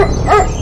[0.00, 0.59] 嗯嗯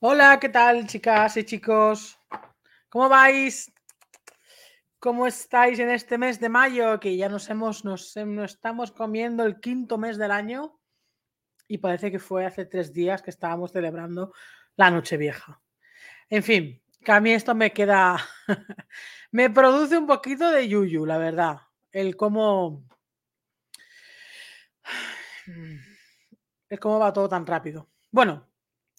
[0.00, 2.20] Hola, ¿qué tal, chicas y chicos?
[2.88, 3.72] ¿Cómo vais?
[5.00, 7.00] ¿Cómo estáis en este mes de mayo?
[7.00, 10.78] Que ya nos hemos, nos, estamos comiendo el quinto mes del año
[11.66, 14.32] y parece que fue hace tres días que estábamos celebrando
[14.76, 15.60] la noche vieja.
[16.30, 18.18] En fin, que a mí esto me queda,
[19.32, 21.56] me produce un poquito de yuyu, la verdad.
[21.90, 22.86] El cómo,
[26.68, 27.88] el cómo va todo tan rápido.
[28.12, 28.47] Bueno,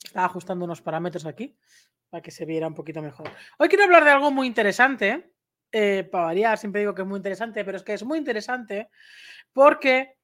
[0.04, 1.58] estaba ajustando unos parámetros aquí
[2.10, 3.30] para que se viera un poquito mejor.
[3.58, 5.34] Hoy quiero hablar de algo muy interesante.
[5.72, 8.90] Eh, para variar, siempre digo que es muy interesante, pero es que es muy interesante
[9.54, 10.16] porque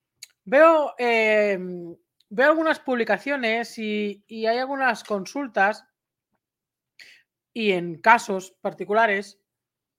[0.44, 1.94] veo, em,
[2.28, 5.84] veo algunas publicaciones y, hay algunas consultas
[7.52, 9.38] y en casos particulares,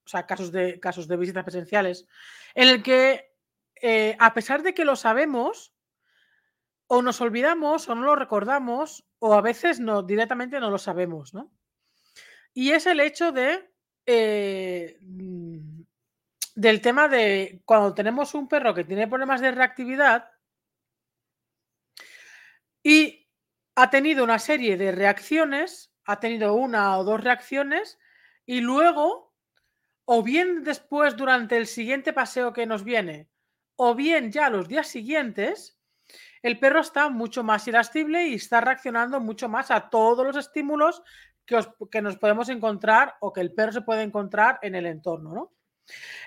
[0.05, 2.05] o sea, casos de, casos de visitas presenciales,
[2.53, 3.31] en el que
[3.81, 5.73] eh, a pesar de que lo sabemos,
[6.87, 11.33] o nos olvidamos o no lo recordamos o a veces no, directamente no lo sabemos,
[11.33, 11.51] ¿no?
[12.53, 13.69] Y es el hecho de
[14.05, 15.81] eh, mm,
[16.55, 20.31] del tema de cuando tenemos un perro que tiene problemas de reactividad
[22.81, 23.27] y
[23.75, 27.99] ha tenido una serie de reacciones, ha tenido una o dos reacciones
[28.47, 29.35] y luego,
[30.05, 33.29] o bien después durante el siguiente paseo que nos viene,
[33.75, 35.76] o bien ya los días siguientes,
[36.41, 41.01] el perro está mucho más irascible y está reaccionando mucho más a todos los estímulos
[41.45, 45.53] que, nos podemos encontrar o que el perro se puede encontrar en el entorno, ¿no?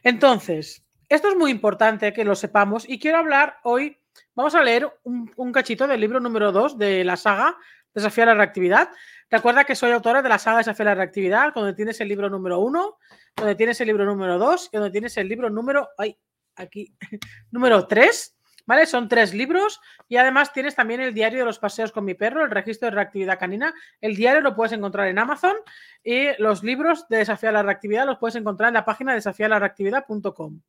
[0.02, 3.98] Entonces, esto es muy importante que lo sepamos y quiero hablar hoy,
[4.34, 7.56] vamos a leer un, cachito del libro número 2 de la saga
[7.92, 8.88] Desafiar la reactividad.
[9.28, 12.60] Recuerda que soy autora de la saga Desafiar la reactividad, donde tienes el libro número
[12.60, 12.98] 1,
[13.34, 16.16] donde tienes el libro número 2 y donde tienes el libro número, ay,
[16.54, 16.94] aquí,
[17.50, 18.86] número 3 ¿Vale?
[18.86, 22.44] Son tres libros y además tienes también el diario de los paseos con mi perro,
[22.44, 23.74] el registro de reactividad canina.
[24.00, 25.56] El diario lo puedes encontrar en Amazon
[26.02, 30.60] y los libros de Desafiar la Reactividad los puedes encontrar en la página desafiarlareactividad.com.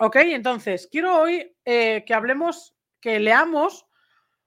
[0.00, 3.86] Ok, entonces quiero hoy eh, que hablemos, que leamos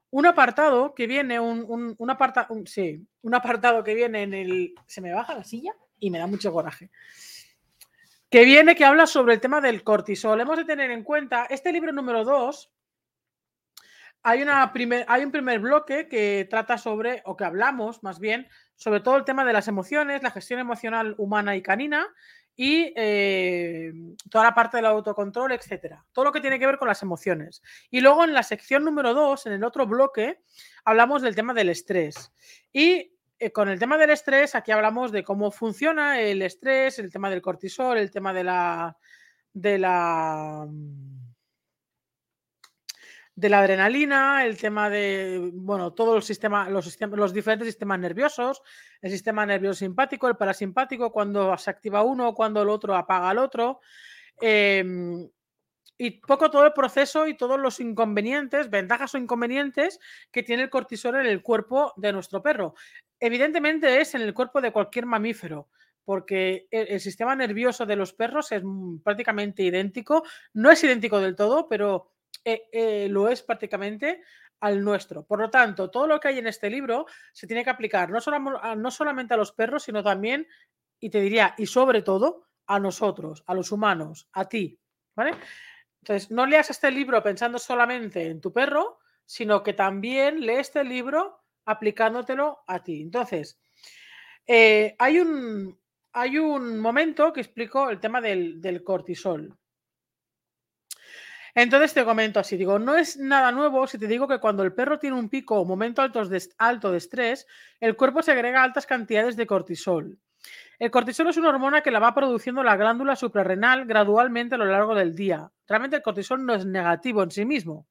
[0.09, 4.75] un apartado que viene, un, un sí, un apartado que viene en el.
[4.87, 6.89] Se me baja la silla y me da mucho coraje
[8.35, 10.41] que viene que habla sobre el tema del cortisol.
[10.41, 12.69] Hemos de tener en cuenta, este libro número 2,
[14.23, 14.73] hay, una
[15.07, 19.23] hay un primer bloque que trata sobre, o que hablamos más bien, sobre todo el
[19.23, 22.05] tema de las emociones, la gestión emocional humana y canina
[22.57, 23.93] y eh,
[24.29, 26.05] toda la parte del autocontrol, etcétera.
[26.11, 27.63] Todo lo que tiene que ver con las emociones.
[27.89, 30.41] Y luego en la sección número 2, en el otro bloque,
[30.83, 32.33] hablamos del tema del estrés.
[32.73, 33.14] Y
[33.53, 37.41] con el tema del estrés, aquí hablamos de cómo funciona el estrés, el tema del
[37.41, 38.97] cortisol, el tema de la
[39.53, 40.67] de la
[43.35, 48.61] la adrenalina, el tema de bueno, todos los sistemas, los diferentes sistemas nerviosos,
[49.01, 53.37] el sistema nervioso simpático, el parasimpático, cuando se activa uno, cuando el otro apaga al
[53.39, 53.81] otro.
[54.39, 55.29] Em,
[55.97, 59.99] y poco todo el proceso y todos los inconvenientes, ventajas o inconvenientes
[60.31, 62.75] que tiene el cortisol en el cuerpo de nuestro perro.
[63.19, 65.69] Evidentemente es en el cuerpo de cualquier mamífero,
[66.03, 68.61] porque e, el, sistema nervioso de los perros es
[69.03, 70.23] prácticamente idéntico.
[70.53, 72.13] No es idéntico del todo, pero
[72.43, 74.21] eh, eh, lo es prácticamente
[74.59, 75.25] al nuestro.
[75.25, 78.19] Por lo tanto, todo lo que hay en este libro se tiene que aplicar no,
[78.75, 80.47] no solamente a los perros, sino también,
[80.99, 84.79] y te diría, y sobre todo, a nosotros, a los humanos, a ti.
[85.15, 85.31] ¿Vale?
[86.01, 90.83] Entonces, no leas este libro pensando solamente en tu perro, sino que también lee este
[90.83, 93.01] libro aplicándotelo a ti.
[93.01, 93.59] Entonces,
[94.47, 95.79] eh, hay, un,
[96.13, 99.57] hay un momento que explico el tema del, cortisol.
[101.57, 104.73] Entonces te comento así, digo, no es nada nuevo si te digo que cuando el
[104.73, 106.25] perro tiene un pico o momento alto
[106.91, 107.47] de, estrés,
[107.79, 110.19] el cuerpo segrega altas cantidades de cortisol.
[110.77, 114.65] El cortisol es una hormona que la va produciendo la glándula suprarrenal gradualmente a lo
[114.65, 115.49] largo del día.
[115.65, 117.87] Realmente el cortisol no es negativo en sí mismo.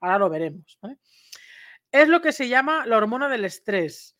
[0.00, 0.78] Ahora lo veremos.
[1.94, 4.16] Es lo que se llama la hormona del estrés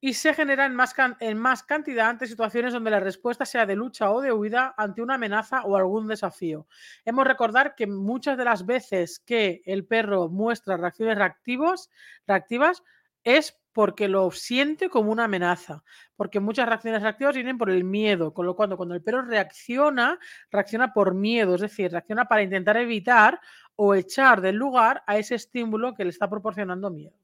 [0.00, 3.74] y se genera en más, en más cantidad ante situaciones donde la respuesta sea de
[3.74, 6.68] lucha o de huida ante una amenaza o algún desafío.
[7.04, 11.90] Hemos recordar que muchas de las veces que el perro muestra reacciones reactivos,
[12.24, 12.84] reactivas
[13.24, 15.82] es porque lo siente como una amenaza,
[16.16, 20.18] porque muchas reacciones reactivas vienen por el miedo, con lo cual cuando el perro reacciona,
[20.52, 23.40] reacciona por miedo, es decir, reacciona para intentar evitar
[23.80, 27.16] o echar del lugar a ese estímulo que le está proporcionando miedo.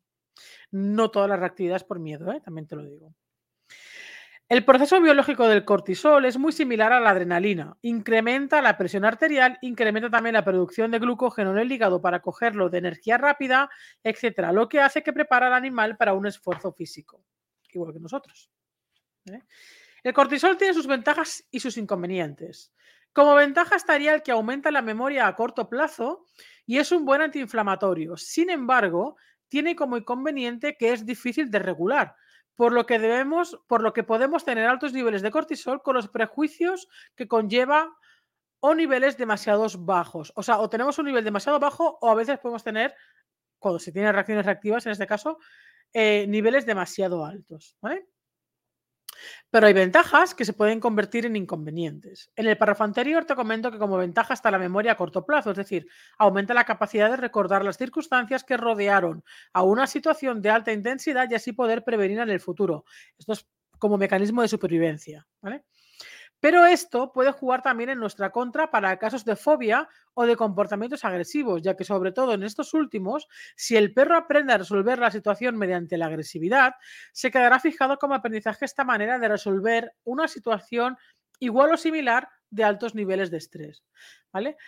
[0.71, 2.41] No todas las reactividades por miedo, ¿eh?
[2.41, 3.13] también te lo digo.
[4.49, 7.77] El proceso biológico del cortisol es muy similar a la adrenalina.
[7.83, 12.71] Incrementa la presión arterial, incrementa también la producción de glucógeno en el hígado para cogerlo
[12.71, 13.69] de energía rápida,
[14.05, 17.25] etcétera, lo que hace que prepara al animal para un esfuerzo físico,
[17.73, 18.49] igual que nosotros.
[19.27, 19.43] ¿eh?
[20.05, 22.73] El cortisol tiene sus ventajas y sus inconvenientes.
[23.15, 26.27] Como ventaja estaría el que aumenta la memoria a corto plazo
[26.67, 28.17] y es un buen antiinflamatorio.
[28.17, 29.17] Sin embargo,
[29.49, 32.17] tiene como inconveniente que es difícil de regular,
[32.57, 36.09] por lo que debemos, por lo que podemos tener altos niveles de cortisol con los
[36.09, 37.97] prejuicios que conlleva
[38.59, 40.33] o niveles demasiado bajos.
[40.35, 42.97] O sea, o tenemos un nivel demasiado bajo o a veces podemos tener,
[43.61, 45.39] cuando se tienen reacciones reactivas, en este caso,
[45.93, 47.77] eh, niveles demasiado altos.
[47.81, 48.09] ¿vale?
[49.51, 52.31] Pero hay ventajas que se pueden convertir en inconvenientes.
[52.37, 55.51] En el párrafo anterior te comento que como ventaja está la memoria a corto plazo,
[55.51, 55.87] es decir,
[56.19, 61.31] aumenta la capacidad de recordar las circunstancias que rodearon a una situación de alta intensidad
[61.31, 62.85] y así poder prevenir en el futuro.
[63.19, 63.47] Esto es
[63.79, 65.27] como mecanismo de supervivencia.
[65.43, 65.65] ¿vale?
[66.45, 71.03] Pero esto puede jugar también en nuestra contra para casos de fobia o de comportamientos
[71.03, 75.11] agresivos, ya que sobre todo en estos últimos, si el perro aprende a resolver la
[75.11, 76.75] situación mediante la agresividad,
[77.15, 80.99] se quedará fijado como aprendizaje esta manera de resolver una situación
[81.39, 83.83] igual o similar de altos niveles de estrés.
[84.31, 84.59] ¿Vale?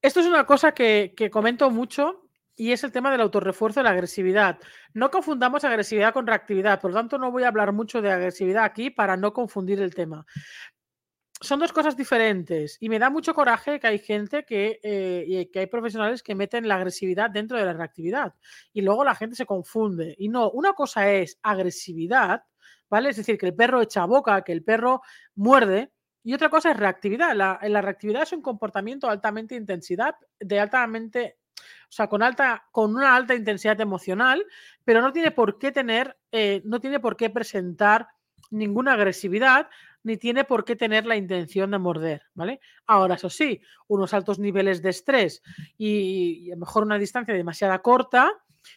[0.00, 2.20] Esto es una cosa que, que comento mucho
[2.54, 4.60] y es el tema del autorrefuerzo de la agresividad.
[4.92, 8.62] No confundamos agresividad con reactividad, por lo tanto no voy a hablar mucho de agresividad
[8.62, 10.24] aquí para no confundir el tema
[11.40, 15.58] son dos cosas diferentes y me da mucho coraje que hay gente que, eh, que
[15.58, 18.34] hay profesionales que meten la agresividad dentro de la reactividad
[18.72, 20.14] y luego la gente se confunde.
[20.18, 22.44] Y no, una cosa es agresividad,
[22.88, 23.10] ¿vale?
[23.10, 25.02] Es decir, que el perro echa boca, que el perro
[25.34, 25.92] muerde,
[26.22, 27.36] y otra cosa es reactividad.
[27.36, 32.96] La, la reactividad es un comportamiento altamente intensidad, de altamente, o sea, con alta, con
[32.96, 34.42] una alta intensidad emocional,
[34.84, 38.08] pero no tiene por qué tener, eh, no tiene por qué presentar
[38.50, 39.68] ninguna agresividad,
[40.04, 42.60] ni tiene por qué tener la intención de morder, ¿vale?
[42.86, 45.42] Ahora, eso sí, unos altos niveles de estrés
[45.76, 48.30] y, a lo mejor una distancia demasiado corta,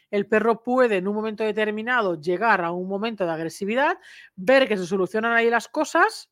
[0.09, 3.97] el perro puede en un momento determinado llegar a un momento de agresividad,
[4.35, 6.31] ver que se solucionan ahí las cosas,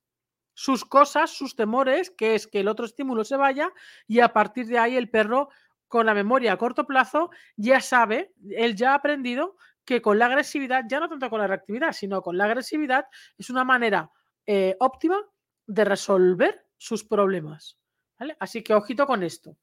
[0.53, 3.71] sus cosas, sus temores, que es que el otro estímulo se vaya
[4.07, 5.49] y a partir de ahí el perro
[5.89, 10.25] con la memoria a corto plazo ya sabe, él ya ha aprendido que con la
[10.25, 13.05] agresividad, ya no tanto con la reactividad, sino con la agresividad,
[13.37, 14.09] es una manera
[14.45, 15.17] eh, óptima
[15.67, 17.77] de resolver sus problemas.
[18.39, 19.57] Así que ojito con esto.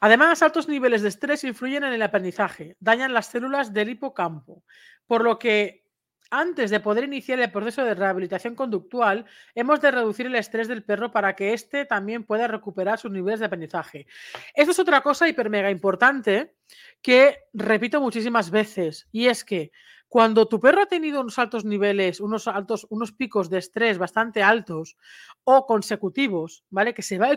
[0.00, 4.64] Además, altos niveles de estrés influyen en el aprendizaje, dañan las células del hipocampo,
[5.06, 5.84] por lo que
[6.30, 10.84] antes de poder iniciar el proceso de rehabilitación conductual, hemos de reducir el estrés del
[10.84, 14.06] perro para que éste también pueda recuperar sus niveles de aprendizaje.
[14.54, 16.54] Esto es otra cosa hiper mega importante
[17.02, 19.72] que repito muchísimas veces, y es que
[20.10, 24.42] cuando tu perro ha tenido unos altos niveles, unos altos, unos picos de estrés bastante
[24.42, 24.96] altos
[25.44, 26.92] o consecutivos, ¿vale?
[26.94, 27.28] Que se va,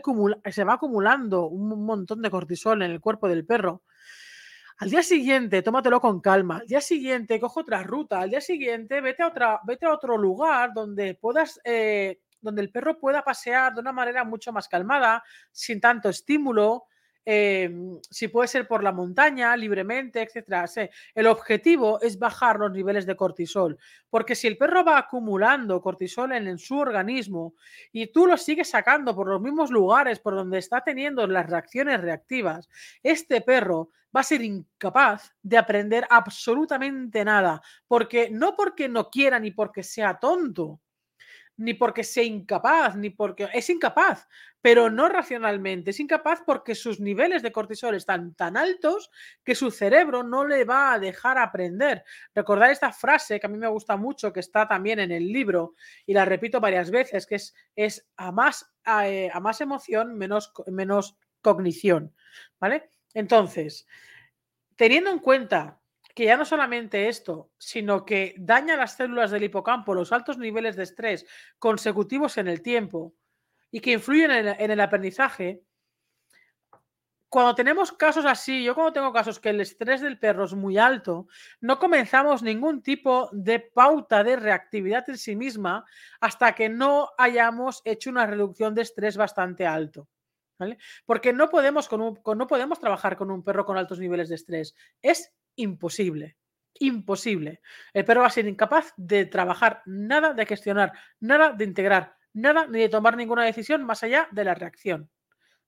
[0.51, 3.84] se va acumulando un montón de cortisol en el cuerpo del perro.
[4.80, 6.58] Al día siguiente, tómatelo con calma.
[6.58, 8.22] Al día siguiente, coge otra ruta.
[8.22, 12.72] Al día siguiente, vete a, otra, vete a otro lugar donde puedas, eh, donde el
[12.72, 16.86] perro pueda pasear de una manera mucho más calmada, sin tanto estímulo,
[17.25, 20.65] Em, si puede ser por la montaña, libremente, etcétera.
[21.15, 23.77] El objetivo es bajar los niveles de cortisol,
[24.10, 27.56] porque si el perro va acumulando cortisol en, su organismo
[27.94, 32.01] y tú lo sigues sacando por los mismos lugares por donde está teniendo las reacciones
[32.01, 32.68] reactivas,
[33.01, 39.39] este perro va a ser incapaz de aprender absolutamente nada, porque no porque no quiera
[39.39, 40.82] ni porque sea tonto,
[41.57, 44.27] ni porque sea incapaz, ni porque es incapaz,
[44.62, 49.12] pero no racionalmente, es incapaz porque sus niveles de cortisol están tan altos
[49.43, 52.03] que su cerebro no le va a dejar aprender.
[52.33, 55.75] Recordar esta frase que a mí me gusta mucho, que está también en el libro
[56.05, 60.51] y la repito varias veces, que es, es a, más, a, eh, más emoción, menos,
[60.67, 62.15] menos cognición,
[62.60, 62.91] ¿vale?
[63.13, 63.86] Entonces,
[64.75, 65.83] teniendo en cuenta
[66.13, 70.75] que ya no solamente esto, sino que daña las células del hipocampo, los altos niveles
[70.75, 71.25] de estrés
[71.58, 73.15] consecutivos en el tiempo
[73.72, 75.63] y que influyen en el, aprendizaje,
[77.27, 80.77] cuando tenemos casos así, yo cuando tengo casos que el estrés del perro es muy
[80.77, 81.27] alto,
[81.62, 85.84] no comenzamos ningún tipo de pauta de reactividad en sí misma
[86.22, 90.08] hasta que no hayamos hecho una reducción de estrés bastante alto.
[91.05, 94.75] Porque no podemos, con no podemos trabajar con un perro con altos niveles de estrés.
[95.01, 96.38] Es imposible.
[96.79, 97.62] Imposible.
[97.93, 102.67] El perro va a ser incapaz de trabajar nada, de gestionar nada, de integrar nada,
[102.67, 105.10] ni de tomar ninguna decisión más allá de la reacción.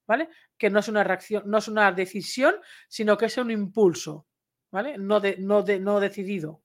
[0.08, 0.30] ¿Vale?
[0.58, 2.56] Que no es una reacción, no es una decisión,
[2.88, 4.28] sino que es un impulso.
[4.72, 4.98] ¿Vale?
[4.98, 6.62] No, de, no, de, no decidido.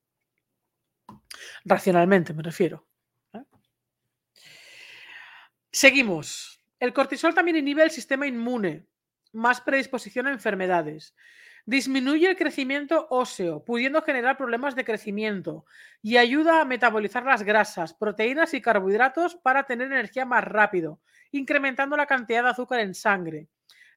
[1.64, 2.86] Racionalmente me refiero.
[5.72, 6.60] Seguimos.
[6.78, 8.86] El cortisol también inhibe el sistema inmune,
[9.32, 11.14] más predisposición a enfermedades.
[11.70, 15.64] Disminuye el crecimiento óseo, pudiendo generar problemas de crecimiento
[16.02, 20.98] y ayuda a metabolizar las grasas, proteínas y carbohidratos para tener energía más rápido,
[21.30, 23.46] incrementando la cantidad de azúcar en sangre.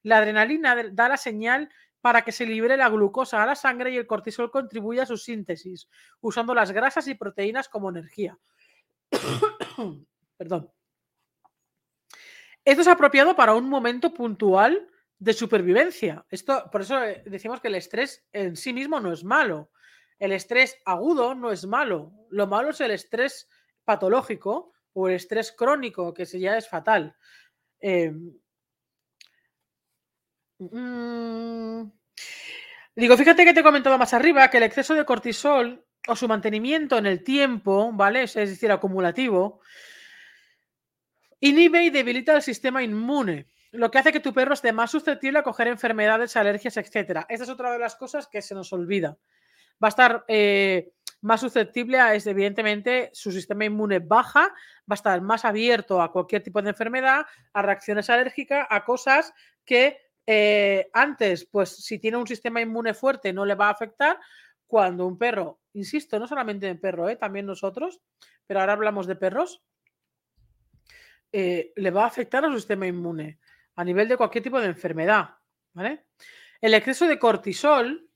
[0.04, 1.68] La adrenalina da la señal
[2.00, 5.16] para que se libere la glucosa a la sangre y el cortisol contribuye a su
[5.16, 5.88] síntesis,
[6.20, 8.38] usando las grasas y proteínas como energía.
[10.36, 10.70] Perdón.
[12.64, 16.24] Esto es apropiado para un momento puntual de supervivencia.
[16.30, 19.70] Esto, por eso eh, decimos que el estrés en sí mismo no es malo.
[20.18, 22.12] El estrés agudo no es malo.
[22.30, 23.48] Lo malo es el estrés
[23.84, 27.16] patológico o el estrés crónico, que ya es fatal.
[27.80, 28.32] Em,
[30.58, 31.90] mm,
[32.96, 36.28] digo, fíjate que te he comentado más arriba que el exceso de cortisol o su
[36.28, 38.22] mantenimiento en el tiempo, ¿vale?
[38.24, 39.60] Es decir, acumulativo,
[41.40, 45.38] inhibe y debilita el sistema inmune lo que hace que tu perro esté más susceptible
[45.38, 47.24] a coger enfermedades, alergias, etc.
[47.28, 49.18] Esta es otra de las cosas que se nos olvida.
[49.82, 55.20] Va a estar eh, más susceptible a, evidentemente, su sistema inmune baja, va a estar
[55.20, 59.32] más abierto a cualquier tipo de enfermedad, a reacciones alérgicas, a cosas
[59.64, 64.18] que eh, antes, pues si tiene un sistema inmune fuerte, no le va a afectar.
[64.66, 68.00] Cuando un perro, insisto, no solamente en perro, eh, también nosotros,
[68.46, 69.62] pero ahora hablamos de perros,
[71.32, 73.40] le va a afectar a su sistema inmune
[73.76, 75.30] a nivel de cualquier tipo de enfermedad,
[75.72, 76.06] ¿vale?
[76.60, 78.08] El exceso de cortisol,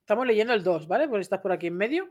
[0.00, 1.08] estamos leyendo el 2, ¿vale?
[1.08, 2.10] Pues estás por aquí en medio.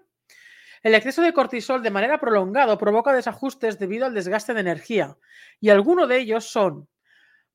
[0.83, 5.15] El exceso de cortisol de manera prolongada provoca desajustes debido al desgaste de energía
[5.59, 6.89] y algunos de ellos son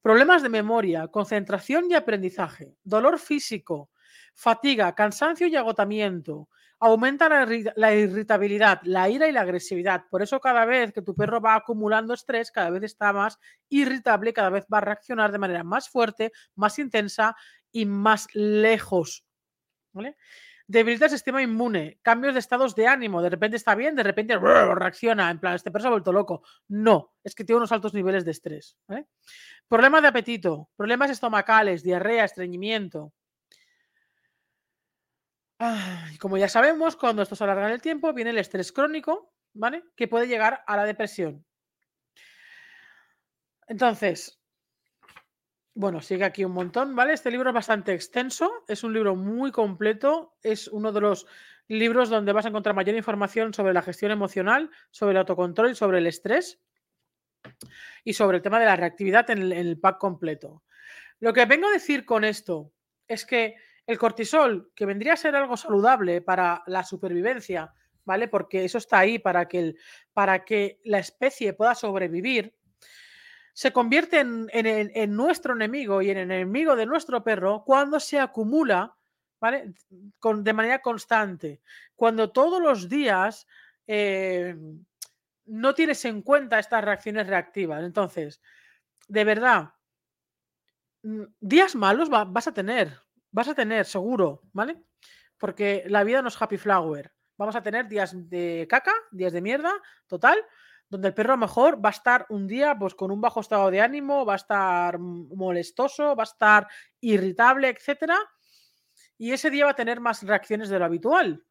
[0.00, 3.90] problemas de memoria, concentración y aprendizaje, dolor físico,
[4.35, 10.04] fatiga, cansancio y agotamiento, aumenta la, irritabilidad, la ira y la agresividad.
[10.11, 14.33] Por eso cada vez que tu perro va acumulando estrés, cada vez está más irritable,
[14.33, 17.37] cada vez va a reaccionar de manera más fuerte, más intensa
[17.73, 19.25] y más lejos.
[19.92, 20.16] ¿Vale?
[20.68, 24.37] Debilita el sistema inmune, cambios de estados de ánimo, de repente está bien, de repente
[24.37, 26.42] reacciona, en plan, este perro se ha vuelto loco.
[26.66, 28.76] No, es que tiene unos altos niveles de estrés.
[29.68, 33.12] Problemas de apetito, problemas estomacales, diarrea, estreñimiento,
[36.13, 39.33] y como ya sabemos, cuando esto se alarga en el tiempo, viene el estrés crónico,
[39.55, 39.85] ¿vale?
[39.97, 41.45] Que puede llegar a la depresión.
[43.67, 44.41] Entonces,
[45.75, 47.13] bueno, sigue aquí un montón, ¿vale?
[47.13, 51.27] Este libro es bastante extenso, es un libro muy completo, es uno de los
[51.69, 55.99] libros donde vas a encontrar mayor información sobre la gestión emocional, sobre el autocontrol sobre
[55.99, 56.61] el estrés
[58.05, 60.63] y sobre el tema de la reactividad en el, en el pack completo.
[61.19, 62.73] Lo que vengo a decir con esto
[63.09, 67.73] es que el cortisol, que vendría a ser algo saludable para la supervivencia,
[68.05, 68.28] ¿vale?
[68.28, 69.78] Porque eso está ahí para que, el,
[70.12, 72.55] para que la especie pueda sobrevivir,
[73.52, 78.95] se convierte en, nuestro enemigo y en el enemigo de nuestro perro cuando se acumula,
[79.40, 79.73] ¿vale?
[80.19, 81.62] Con, de manera constante.
[81.95, 83.47] Cuando todos los días
[83.87, 84.55] eh,
[85.47, 87.83] no tienes en cuenta estas reacciones reactivas.
[87.83, 88.43] Entonces,
[89.09, 89.75] de verdad,
[91.02, 93.06] mm, días malos vas a tener,
[93.37, 94.83] vas a tener seguro, ¿vale?
[95.37, 97.12] Porque la vida no es happy flower.
[97.37, 99.75] Vamos a tener días de caca, días de mierda,
[100.07, 100.43] total,
[100.88, 103.40] donde el perro a lo mejor va a estar un día pues con un bajo
[103.40, 106.66] estado de ánimo, va a estar molestoso, va a estar
[106.99, 108.16] irritable, etcétera,
[109.19, 111.45] y ese día va a tener más reacciones de lo habitual.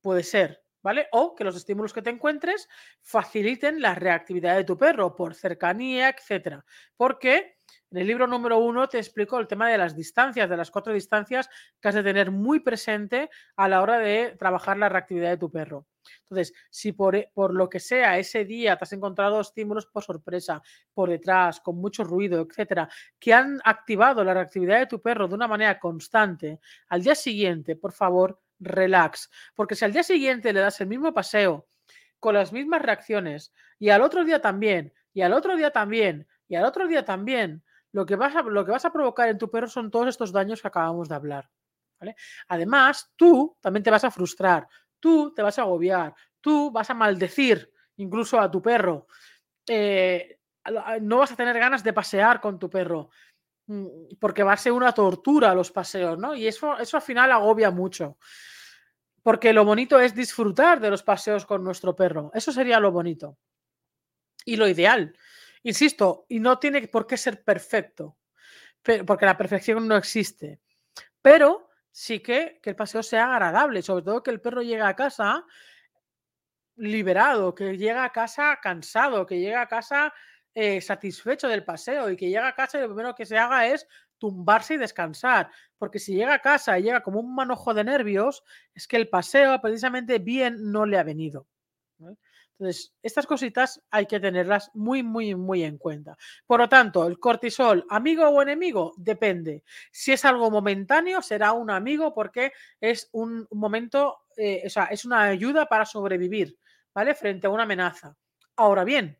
[0.00, 1.06] Puede ser, ¿vale?
[1.12, 2.68] O que los estímulos que te encuentres
[3.00, 6.64] faciliten la reactividad de tu perro por cercanía, etcétera.
[6.96, 7.57] Porque
[7.90, 10.92] en el libro número uno te explico el tema de las distancias, de las cuatro
[10.92, 11.48] distancias
[11.80, 15.50] que has de tener muy presente a la hora de trabajar la reactividad de tu
[15.50, 15.86] perro.
[16.20, 20.04] Entonces, si por, e, por, lo que sea ese día te has encontrado estímulos por
[20.04, 25.28] sorpresa, por detrás, con mucho ruido, etcétera, que han activado la reactividad de tu perro
[25.28, 29.30] de una manera constante, al día siguiente, por favor, relax.
[29.54, 31.66] Porque si al día siguiente le das el mismo paseo,
[32.20, 36.56] con las mismas reacciones, y al otro día también, y al otro día también, y
[36.56, 37.62] al otro día también,
[37.98, 41.16] lo que vas a, provocar en tu perro son todos estos daños que acabamos de
[41.16, 41.50] hablar.
[42.46, 44.68] Además, tú también te vas a frustrar,
[45.00, 49.08] tú te vas a agobiar, tú vas a maldecir incluso a tu perro.
[49.66, 50.38] Eh,
[51.00, 53.10] no vas a tener ganas de pasear con tu perro
[53.66, 56.36] mm, porque va a ser una tortura los paseos, ¿no?
[56.36, 58.16] Y eso, eso al final agobia mucho.
[59.24, 62.30] Porque lo bonito es disfrutar de los paseos con nuestro perro.
[62.32, 63.36] Eso sería lo bonito.
[64.44, 65.14] Y lo ideal.
[65.62, 68.16] Insisto, y no tiene por qué ser perfecto,
[69.06, 70.60] porque la perfección no existe.
[71.20, 74.94] Pero sí que, que el paseo sea agradable, sobre todo que el perro llegue a
[74.94, 75.44] casa
[76.76, 80.12] liberado, que llega a casa cansado, que llega a casa
[80.54, 83.66] eh, satisfecho del paseo y que llega a casa y lo primero que se haga
[83.66, 83.86] es
[84.16, 85.50] tumbarse y descansar.
[85.76, 88.42] Porque si llega a casa y llega como un manojo de nervios,
[88.74, 91.46] es que el paseo precisamente bien no le ha venido.
[92.58, 96.16] Entonces, estas cositas hay que tenerlas muy, muy, muy en cuenta.
[96.44, 99.62] Por lo tanto, el cortisol, amigo o enemigo, depende.
[99.92, 105.04] Si es algo momentáneo, será un amigo porque es un momento, eh, o sea, es
[105.04, 106.58] una ayuda para sobrevivir,
[106.92, 107.14] ¿vale?
[107.14, 108.16] Frente a una amenaza.
[108.56, 109.16] Ahora bien,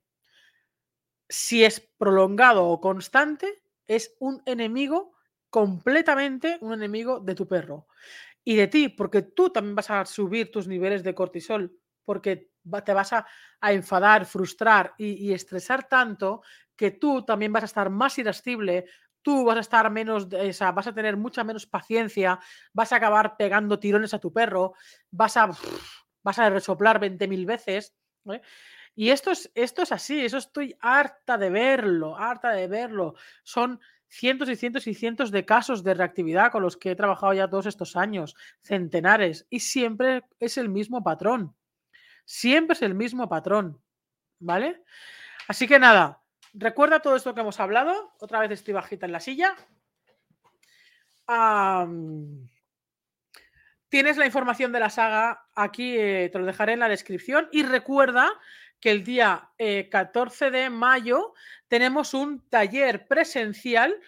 [1.29, 5.13] si es prolongado o constante, es un enemigo
[5.51, 7.87] completamente un enemigo de tu perro
[8.45, 12.51] y de ti, porque tú también vas a subir tus niveles de cortisol porque
[12.85, 13.27] te vas a,
[13.63, 16.43] enfadar, frustrar y, estresar tanto
[16.77, 18.87] que tú también vas a estar más irascible,
[19.23, 22.39] tú vas a estar menos, o vas a tener mucha menos paciencia,
[22.73, 24.75] vas a acabar pegando tirones a tu perro,
[25.11, 25.49] vas a,
[26.23, 27.95] vas a resoplar 20.000 veces.
[28.95, 33.15] Y esto es, esto es así, eso estoy harta de verlo, harta de verlo.
[33.45, 37.35] Son cientos y cientos y cientos de casos de reactividad con los que he trabajado
[37.35, 41.55] ya todos estos años, centenares, y siempre es el mismo patrón.
[42.29, 43.83] Siempre es el mismo patrón,
[44.39, 44.85] ¿vale?
[45.49, 46.21] Así que nada,
[46.53, 48.13] recuerda todo esto que hemos hablado.
[48.21, 49.57] Otra vez estoy bajita en la silla.
[53.89, 57.49] tienes la información de la saga aquí, eh, te lo dejaré en la descripción.
[57.51, 58.31] Y recuerda
[58.79, 59.49] que el día
[59.91, 61.33] 14 eh, de mayo
[61.67, 63.99] tenemos un taller presencial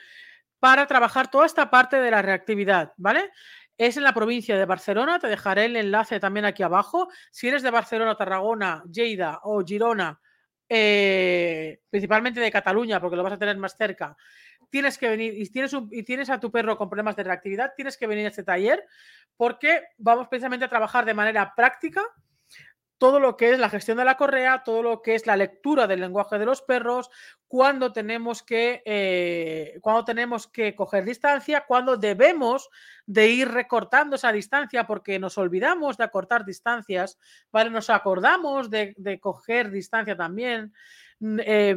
[0.58, 3.32] para trabajar toda esta parte de la reactividad, ¿vale?
[3.80, 7.08] Es en la provincia de Barcelona, te dejaré el enlace también aquí abajo.
[7.30, 10.20] Si eres de Barcelona, Tarragona, Lleida o Girona,
[10.68, 14.14] eh, principalmente de Cataluña, porque lo vas a tener más cerca,
[14.68, 17.96] tienes que venir y tienes, y tienes a tu perro con problemas de reactividad, tienes
[17.96, 18.84] que venir a este taller
[19.34, 22.02] porque vamos precisamente a trabajar de manera práctica
[22.98, 25.86] todo lo que es la gestión de la correa, todo lo que es la lectura
[25.86, 27.08] del lenguaje de los perros,
[27.50, 32.70] cuando tenemos que, eh, tenemos que coger distancia, cuando debemos
[33.06, 37.18] de ir recortando esa distancia porque nos olvidamos de acortar distancias,
[37.50, 37.70] ¿vale?
[37.70, 40.72] Nos acordamos de, coger distancia también.
[41.20, 41.76] Eh,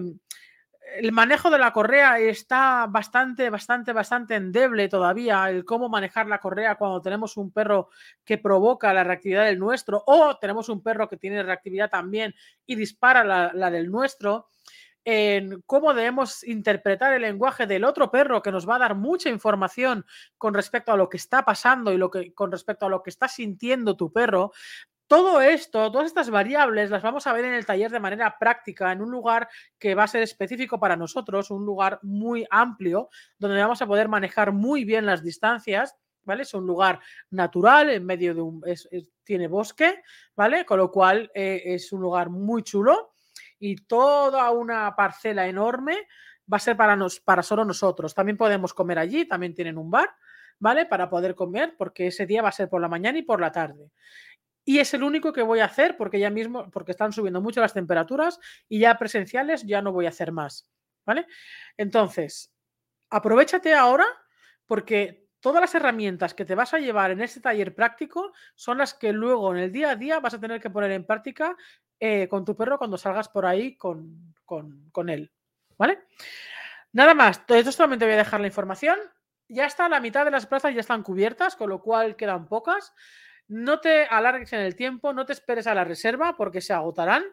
[0.97, 5.49] el manejo de la correa está bastante, bastante, bastante endeble todavía.
[5.49, 7.89] El cómo manejar la correa cuando tenemos un perro
[8.23, 12.35] que provoca la reactividad del nuestro o tenemos un perro que tiene reactividad también
[12.67, 14.49] y dispara la, del nuestro.
[15.05, 19.29] En cómo debemos interpretar el lenguaje del otro perro que nos va a dar mucha
[19.29, 20.05] información
[20.37, 23.09] con respecto a lo que está pasando y lo que con respecto a lo que
[23.09, 24.51] está sintiendo tu perro,
[25.07, 28.91] todo esto, todas estas variables las vamos a ver en el taller de manera práctica,
[28.91, 33.61] en un lugar que va a ser específico para nosotros, un lugar muy amplio, donde
[33.61, 35.95] vamos a poder manejar muy bien las distancias.
[36.25, 36.43] ¿Vale?
[36.43, 38.63] Es un lugar natural, en medio de un.
[39.25, 40.01] tiene bosque,
[40.35, 40.65] ¿vale?
[40.65, 43.12] Con lo cual eh, es un lugar muy chulo
[43.63, 46.07] y toda una parcela enorme
[46.51, 48.13] va a ser para, nos, para solo nosotros.
[48.13, 50.09] También podemos comer allí, también tienen un bar,
[50.59, 50.85] ¿vale?
[50.85, 53.51] Para poder comer, porque ese día va a ser por la mañana y por la
[53.51, 53.91] tarde
[54.65, 57.61] y es el único que voy a hacer porque ya mismo, porque están subiendo mucho
[57.61, 60.67] las temperaturas y ya presenciales ya no voy a hacer más,
[61.05, 61.27] ¿vale?
[61.77, 62.51] Entonces,
[63.09, 64.05] aprovechate ahora
[64.65, 68.93] porque todas las herramientas que te vas a llevar en este taller práctico son las
[68.93, 71.57] que luego en el día a día vas a tener que poner en práctica
[72.05, 75.31] eh, con tu perro cuando salgas por ahí con, con, él,
[75.77, 75.99] ¿vale?
[76.91, 78.99] Nada más, entonces solamente voy a dejar la información.
[79.47, 82.93] Ya está, la mitad de las plazas ya están cubiertas, con lo cual quedan pocas.
[83.47, 87.23] No te alargues en el tiempo, no te esperes a la reserva porque se agotarán.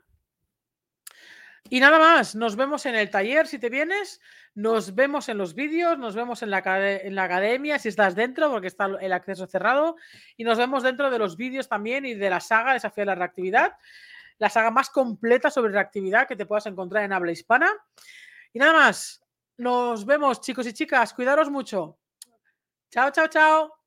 [1.69, 4.21] Y nada más, nos vemos en el taller si te vienes,
[4.55, 8.49] nos vemos en los vídeos, nos vemos en la, en la academia si estás dentro
[8.53, 9.97] porque está el acceso cerrado
[10.37, 13.15] y nos vemos dentro de los vídeos también y de la saga Desafío a la
[13.17, 13.73] Reactividad,
[14.41, 17.71] la saga más completa sobre reactividad que te puedas encontrar en habla hispana.
[18.53, 19.23] Y nada más,
[19.59, 21.99] nos vemos chicos y chicas, cuidaros mucho.
[22.91, 23.80] Chao, chao, chao.